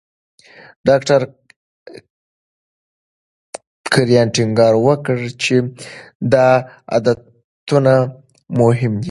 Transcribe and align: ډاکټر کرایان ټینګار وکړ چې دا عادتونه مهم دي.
ډاکټر 0.87 1.19
کرایان 3.93 4.27
ټینګار 4.35 4.73
وکړ 4.85 5.17
چې 5.43 5.55
دا 6.33 6.47
عادتونه 6.93 7.93
مهم 8.59 8.93
دي. 8.97 8.99